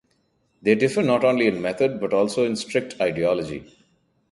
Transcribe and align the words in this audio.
They 0.63 0.73
differ 0.73 1.03
not 1.03 1.23
only 1.23 1.45
in 1.45 1.61
method, 1.61 1.99
but 1.99 2.11
also 2.11 2.43
in 2.43 2.55
strict 2.55 2.99
ideology. 2.99 3.71